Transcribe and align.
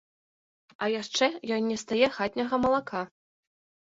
А 0.85 0.87
яшчэ 1.01 1.25
ёй 1.57 1.61
нестае 1.67 2.07
хатняга 2.17 2.55
малака. 2.65 3.01